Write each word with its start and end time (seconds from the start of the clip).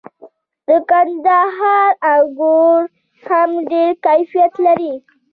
د 0.67 0.69
کندهار 0.89 1.89
انګور 2.13 2.81
هم 3.25 3.49
ډیر 3.71 3.91
کیفیت 4.05 4.53
لري. 4.65 4.93